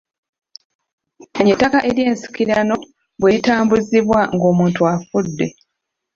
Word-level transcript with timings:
Manya 1.33 1.51
ettaka 1.55 1.79
eryensikirano 1.89 2.75
bwe 3.19 3.29
litambuzibwa 3.33 4.19
ng'omuntu 4.35 4.79
afudde. 4.93 5.47